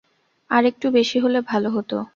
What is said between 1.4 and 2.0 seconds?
ভালো হত।